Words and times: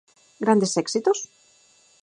Grandes 0.43 0.75
éxitos? 0.83 1.19